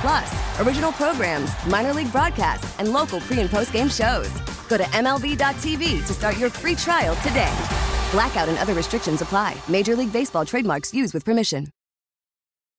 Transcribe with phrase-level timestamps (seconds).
[0.00, 4.30] Plus, original programs, minor league broadcasts, and local pre and post game shows.
[4.68, 7.54] Go to MLB.tv to start your free trial today.
[8.12, 9.56] Blackout and other restrictions apply.
[9.68, 11.68] Major League Baseball trademarks used with permission.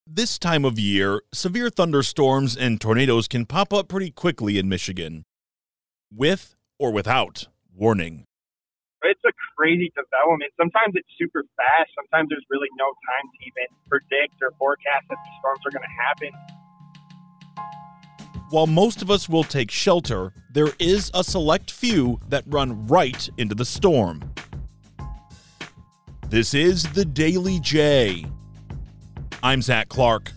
[0.07, 5.23] This time of year, severe thunderstorms and tornadoes can pop up pretty quickly in Michigan.
[6.11, 8.25] With or without warning.
[9.03, 10.51] It's a crazy development.
[10.57, 11.91] Sometimes it's super fast.
[11.94, 15.85] Sometimes there's really no time to even predict or forecast that the storms are going
[15.85, 16.58] to happen.
[18.52, 23.30] While most of us will take shelter, there is a select few that run right
[23.38, 24.33] into the storm.
[26.30, 28.25] This is the Daily J.
[29.44, 30.31] I'm Zach Clark.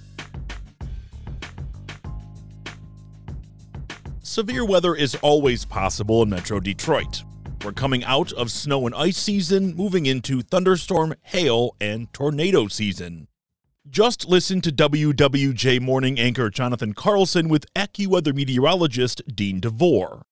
[4.20, 7.22] Severe weather is always possible in Metro Detroit.
[7.64, 13.28] We're coming out of snow and ice season, moving into thunderstorm, hail, and tornado season.
[13.88, 20.22] Just listen to WWJ morning anchor Jonathan Carlson with AccuWeather meteorologist Dean DeVore.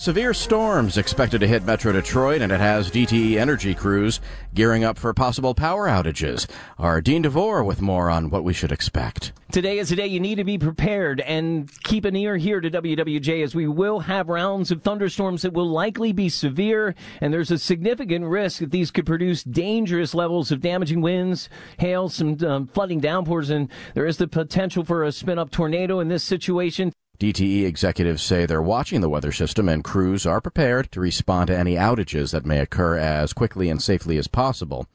[0.00, 4.20] Severe storms expected to hit Metro Detroit, and it has DTE energy crews
[4.54, 6.48] gearing up for possible power outages.
[6.78, 9.32] Our Dean DeVore with more on what we should expect.
[9.50, 12.70] Today is a day you need to be prepared and keep an ear here to
[12.70, 17.50] WWJ as we will have rounds of thunderstorms that will likely be severe, and there's
[17.50, 21.48] a significant risk that these could produce dangerous levels of damaging winds,
[21.80, 25.98] hail, some um, flooding downpours, and there is the potential for a spin up tornado
[25.98, 26.92] in this situation.
[27.20, 31.58] DTE executives say they're watching the weather system and crews are prepared to respond to
[31.58, 34.86] any outages that may occur as quickly and safely as possible.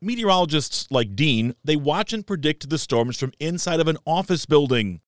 [0.00, 5.00] Meteorologists like Dean, they watch and predict the storms from inside of an office building,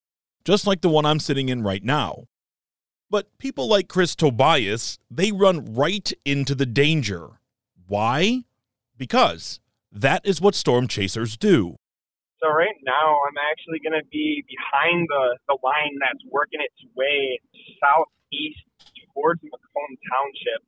[0.45, 2.25] just like the one I'm sitting in right now.
[3.09, 7.39] But people like Chris Tobias, they run right into the danger.
[7.87, 8.43] Why?
[8.97, 9.61] Because
[9.93, 11.77] that is what storm chasers do.
[12.39, 16.79] So right now, I'm actually going to be behind the, the line that's working its
[16.95, 17.43] way
[17.83, 18.63] southeast
[19.11, 20.63] towards Macomb Township.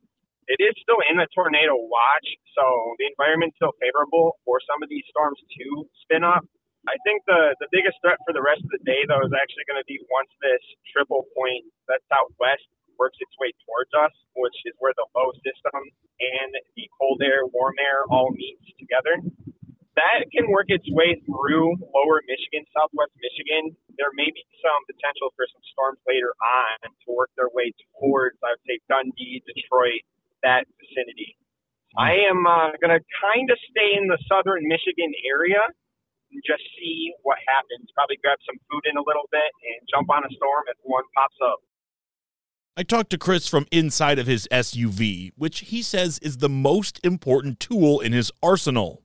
[0.51, 2.27] It is still in the tornado watch,
[2.59, 2.67] so
[2.99, 6.43] the environment's still favorable for some of these storms to spin up.
[6.91, 9.63] I think the, the biggest threat for the rest of the day, though, is actually
[9.71, 12.67] going to be once this triple point that's out west
[12.99, 15.81] works its way towards us, which is where the low system
[16.19, 19.23] and the cold air, warm air all meets together
[19.99, 23.75] that can work its way through lower Michigan, southwest Michigan.
[23.99, 28.39] There may be some potential for some storms later on to work their way towards,
[28.43, 30.07] I would say, Dundee, Detroit,
[30.47, 31.35] that vicinity.
[31.99, 35.59] I am uh, going to kind of stay in the southern Michigan area
[36.31, 37.91] and just see what happens.
[37.99, 41.03] Probably grab some food in a little bit and jump on a storm if one
[41.19, 41.59] pops up.
[42.79, 47.01] I talked to Chris from inside of his SUV, which he says is the most
[47.03, 49.03] important tool in his arsenal.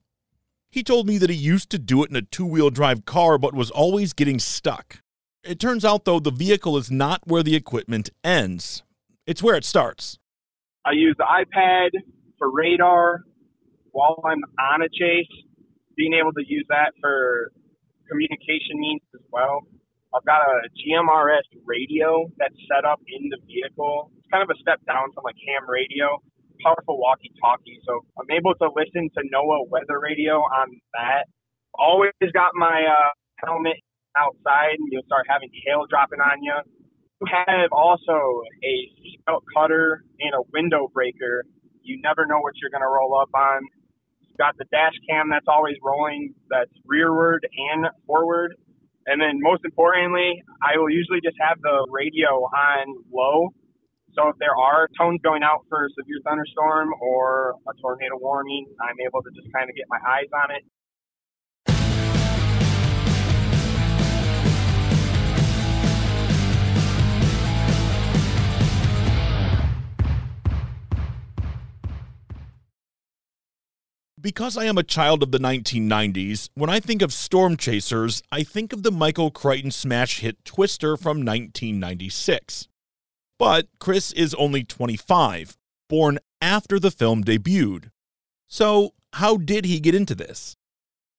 [0.76, 3.38] He told me that he used to do it in a two wheel drive car,
[3.38, 5.00] but was always getting stuck.
[5.42, 8.84] It turns out, though, the vehicle is not where the equipment ends,
[9.26, 10.20] it's where it starts.
[10.84, 11.92] I use the iPad
[12.38, 13.24] for radar
[13.92, 15.32] while I'm on a chase,
[15.96, 17.54] being able to use that for
[18.12, 19.62] communication means as well.
[20.14, 24.12] I've got a GMRS radio that's set up in the vehicle.
[24.18, 26.20] It's kind of a step down from like ham radio
[26.64, 31.26] powerful walkie-talkie, so I'm able to listen to NOAA weather radio on that.
[31.74, 33.12] Always got my uh,
[33.46, 33.78] helmet
[34.16, 36.56] outside, and you'll start having hail dropping on you.
[37.22, 41.44] You have also a seatbelt cutter and a window breaker.
[41.82, 43.62] You never know what you're going to roll up on.
[44.22, 48.56] You've got the dash cam that's always rolling, that's rearward and forward.
[49.06, 53.54] And then most importantly, I will usually just have the radio on low
[54.16, 58.66] so if there are tones going out for a severe thunderstorm or a tornado warning,
[58.80, 60.64] I'm able to just kind of get my eyes on it.
[74.22, 78.44] Because I am a child of the 1990s, when I think of storm chasers, I
[78.44, 82.70] think of the Michael Crichton smash hit Twister from 1996.
[83.38, 85.58] But Chris is only 25,
[85.90, 87.92] born after the film debuted.
[88.48, 90.56] So, how did he get into this?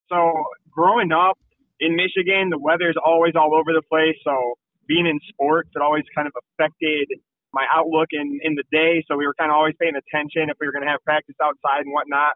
[0.08, 0.32] So,
[0.70, 1.38] growing up
[1.80, 4.16] in Michigan, the weather is always all over the place.
[4.24, 4.56] So,
[4.88, 7.08] being in sports, it always kind of affected
[7.52, 9.04] my outlook in, in the day.
[9.08, 11.36] So, we were kind of always paying attention if we were going to have practice
[11.42, 12.32] outside and whatnot.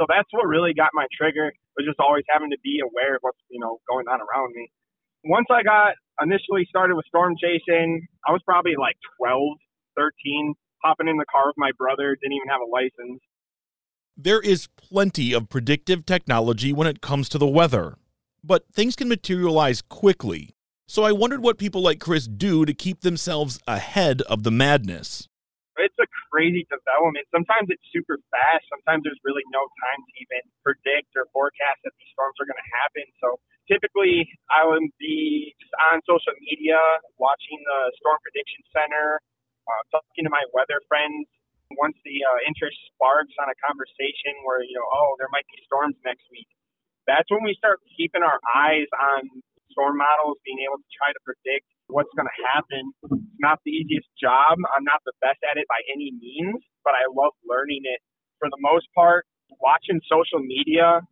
[0.00, 3.20] So, that's what really got my trigger, was just always having to be aware of
[3.20, 4.70] what's, you know, going on around me.
[5.24, 9.42] Once I got initially started with storm chasing, I was probably like 12,
[9.96, 13.20] 13, hopping in the car with my brother, didn't even have a license.
[14.16, 17.96] There is plenty of predictive technology when it comes to the weather,
[18.44, 20.54] but things can materialize quickly.
[20.86, 25.28] So I wondered what people like Chris do to keep themselves ahead of the madness.
[25.76, 27.26] It's a crazy development.
[27.34, 28.62] Sometimes it's super fast.
[28.70, 32.60] Sometimes there's really no time to even predict or forecast that these storms are going
[32.60, 33.04] to happen.
[33.18, 36.78] So typically I would be just on social media,
[37.18, 39.18] watching the Storm Prediction Center,
[39.66, 41.26] uh, talking to my weather friends.
[41.74, 45.58] Once the uh, interest sparks on a conversation where, you know, oh, there might be
[45.66, 46.46] storms next week,
[47.08, 49.26] that's when we start keeping our eyes on
[49.74, 52.82] storm models, being able to try to predict what's going to happen.
[53.10, 54.56] It's not the easiest job.
[54.72, 58.00] I'm not the best at it by any means, but I love learning it.
[58.38, 59.26] For the most part,
[59.60, 61.02] watching social media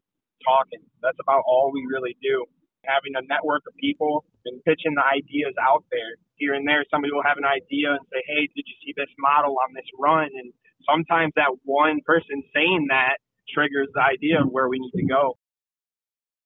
[0.44, 0.82] talking.
[1.03, 2.44] That's about all we really do.
[2.85, 6.19] Having a network of people and pitching the ideas out there.
[6.37, 9.11] Here and there, somebody will have an idea and say, Hey, did you see this
[9.19, 10.26] model on this run?
[10.35, 10.50] And
[10.82, 13.23] sometimes that one person saying that
[13.55, 15.38] triggers the idea of where we need to go.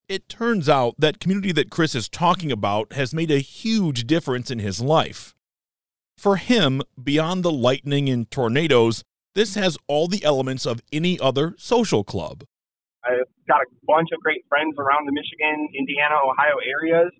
[0.09, 4.53] It turns out that community that Chris is talking about has made a huge difference
[4.53, 5.35] in his life.
[6.17, 9.03] For him, beyond the lightning and tornadoes,
[9.35, 12.45] this has all the elements of any other social club.
[13.05, 17.11] I've got a bunch of great friends around the Michigan, Indiana, Ohio areas,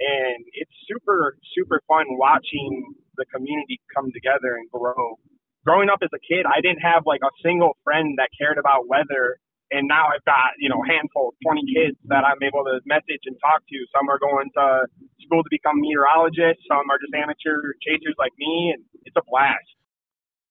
[0.00, 5.20] and it's super, super fun watching the community come together and grow.
[5.66, 8.88] Growing up as a kid, I didn't have like a single friend that cared about
[8.88, 9.36] weather.
[9.72, 13.24] And now I've got, you know, a handful, 20 kids that I'm able to message
[13.24, 13.76] and talk to.
[13.96, 14.84] Some are going to
[15.24, 16.60] school to become meteorologists.
[16.68, 18.76] Some are just amateur chasers like me.
[18.76, 19.64] And it's a blast.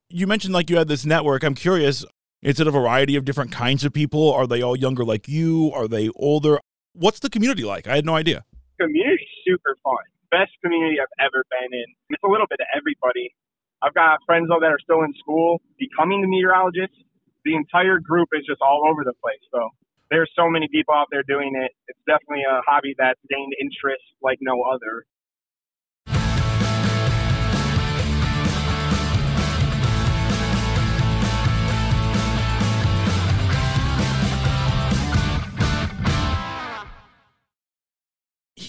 [0.09, 1.43] You mentioned like you had this network.
[1.43, 2.03] I'm curious,
[2.41, 4.33] is it a variety of different kinds of people?
[4.33, 5.71] Are they all younger like you?
[5.73, 6.59] Are they older?
[6.93, 7.87] What's the community like?
[7.87, 8.43] I had no idea.
[8.81, 10.01] Community super fun.
[10.31, 11.85] Best community I've ever been in.
[12.09, 13.35] It's a little bit of everybody.
[13.81, 16.97] I've got friends though that are still in school becoming the meteorologists.
[17.43, 19.41] The entire group is just all over the place.
[19.51, 19.69] So
[20.09, 21.71] there's so many people out there doing it.
[21.87, 25.05] It's definitely a hobby that's gained interest like no other.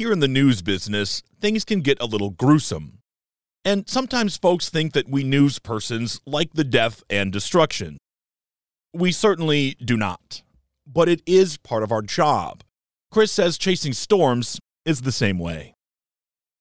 [0.03, 2.99] here in the news business, things can get a little gruesome.
[3.65, 7.99] And sometimes folks think that we news persons like the death and destruction.
[8.95, 10.43] We certainly do not,
[10.87, 12.63] but it is part of our job.
[13.11, 15.75] Chris says chasing storms is the same way.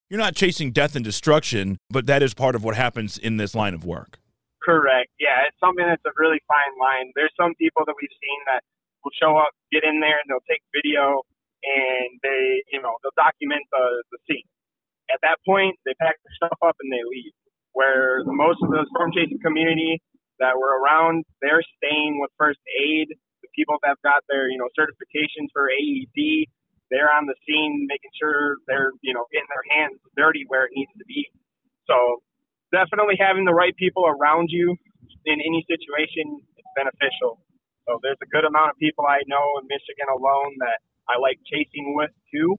[0.09, 3.55] You're not chasing death and destruction, but that is part of what happens in this
[3.55, 4.19] line of work.
[4.63, 5.11] Correct.
[5.19, 7.11] Yeah, it's something that's a really fine line.
[7.15, 8.63] There's some people that we've seen that
[9.03, 11.23] will show up, get in there, and they'll take video
[11.63, 14.47] and they, you know, they'll document the, the scene.
[15.11, 17.35] At that point, they pack their stuff up and they leave.
[17.73, 19.99] Where most of the storm chasing community
[20.41, 23.13] that were around, they're staying with first aid.
[23.45, 26.49] The people that have got their, you know, certifications for AED,
[26.89, 30.73] they're on the scene making sure they're, you know, getting their hands dirty where it
[30.75, 31.29] needs to be.
[31.87, 32.21] So
[32.73, 34.75] definitely having the right people around you
[35.25, 37.39] in any situation is beneficial.
[37.87, 41.39] So there's a good amount of people I know in Michigan alone that I like
[41.45, 42.57] chasing with too.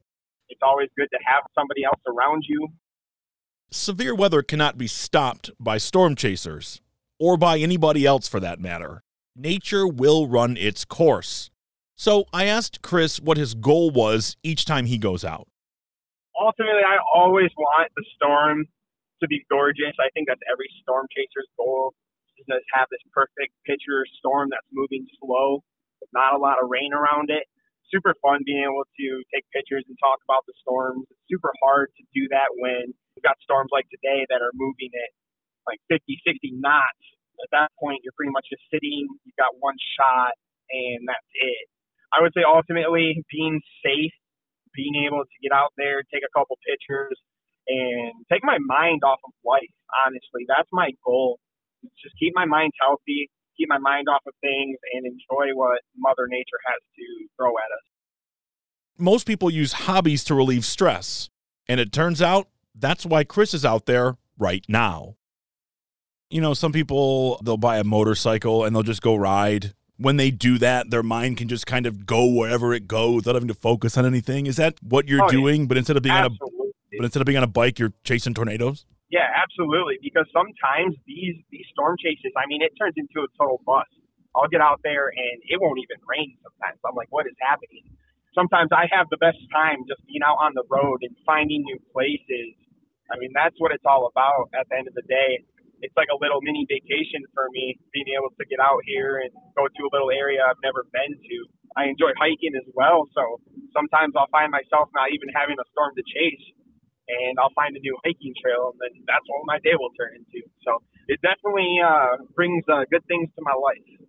[0.49, 2.69] It's always good to have somebody else around you.
[3.71, 6.83] Severe weather cannot be stopped by storm chasers,
[7.23, 9.05] or by anybody else for that matter.
[9.37, 11.51] Nature will run its course.
[11.95, 15.47] So I asked Chris what his goal was each time he goes out.
[16.35, 18.67] Ultimately, I always want the storm
[19.23, 19.95] to be gorgeous.
[20.03, 21.95] I think that's every storm chaser's goal
[22.43, 25.63] is to have this perfect picture storm that's moving slow
[26.03, 27.47] with not a lot of rain around it
[27.93, 31.05] super fun being able to take pictures and talk about the storms.
[31.13, 34.89] It's super hard to do that when we've got storms like today that are moving
[34.97, 35.13] at
[35.67, 37.03] like 50, 60 knots.
[37.43, 39.09] At that point, you're pretty much just sitting.
[39.27, 40.35] You've got one shot,
[40.71, 41.67] and that's it.
[42.15, 44.15] I would say ultimately being safe,
[44.75, 47.17] being able to get out there, take a couple pictures,
[47.67, 49.73] and take my mind off of life.
[50.07, 51.39] Honestly, that's my goal.
[52.03, 56.27] Just keep my mind healthy, keep my mind off of things and enjoy what Mother
[56.29, 57.05] Nature has to
[57.37, 57.85] throw at us.
[58.99, 61.29] Most people use hobbies to relieve stress,
[61.67, 65.17] and it turns out that's why Chris is out there right now.
[66.33, 69.75] You know, some people they'll buy a motorcycle and they'll just go ride.
[69.99, 73.35] When they do that, their mind can just kind of go wherever it goes without
[73.37, 74.47] having to focus on anything.
[74.47, 75.39] Is that what you're Oh, yeah.
[75.39, 75.69] doing?
[75.69, 76.31] But instead of being on a
[76.97, 78.87] but instead of being on a bike, you're chasing tornadoes?
[79.11, 79.99] Yeah, absolutely.
[80.03, 83.93] Because sometimes these these storm chases, I mean, it turns into a total bust.
[84.35, 86.81] I'll get out there and it won't even rain sometimes.
[86.81, 87.85] I'm like, what is happening?
[88.35, 91.77] Sometimes I have the best time just being out on the road and finding new
[91.93, 92.57] places.
[93.13, 95.45] I mean, that's what it's all about at the end of the day.
[95.83, 99.35] It's like a little mini vacation for me, being able to get out here and
[99.59, 101.37] go to a little area I've never been to.
[101.75, 103.43] I enjoy hiking as well, so
[103.75, 106.47] sometimes I'll find myself not even having a storm to chase
[107.09, 110.17] and I'll find a new hiking trail, and then that's what my day will turn
[110.17, 110.47] into.
[110.65, 114.07] So it definitely uh, brings uh, good things to my life.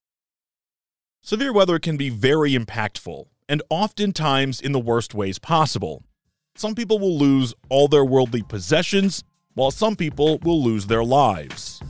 [1.22, 6.04] Severe weather can be very impactful, and oftentimes in the worst ways possible.
[6.56, 9.24] Some people will lose all their worldly possessions,
[9.56, 11.82] while some people will lose their lives.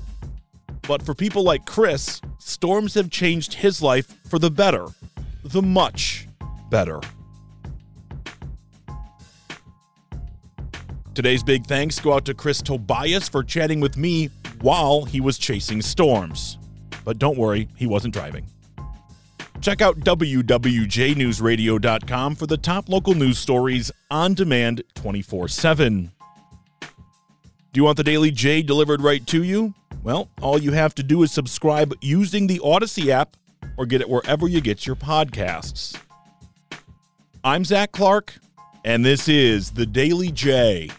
[0.84, 4.88] But for people like Chris, storms have changed his life for the better,
[5.43, 6.27] the much
[6.70, 7.00] better.
[11.13, 15.38] Today's big thanks go out to Chris Tobias for chatting with me while he was
[15.38, 16.58] chasing storms.
[17.05, 18.48] But don't worry, he wasn't driving.
[19.62, 26.12] Check out WWJNewsRadio.com for the top local news stories on demand 24 7.
[27.74, 29.74] Do you want the Daily J delivered right to you?
[30.03, 33.36] Well, all you have to do is subscribe using the Audacy app
[33.77, 36.00] or get it wherever you get your podcasts.
[37.44, 38.36] I'm Zach Clark,
[38.86, 40.92] and this is the Daily J.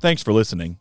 [0.00, 0.78] Thanks for listening.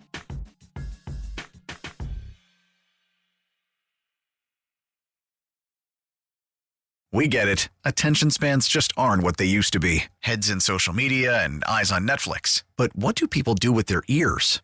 [7.12, 7.70] We get it.
[7.86, 11.92] Attention spans just aren't what they used to be heads in social media and eyes
[11.92, 12.64] on Netflix.
[12.78, 14.64] But what do people do with their ears?